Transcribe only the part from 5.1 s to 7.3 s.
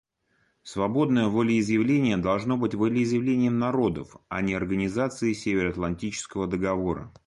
Североатлантического договора.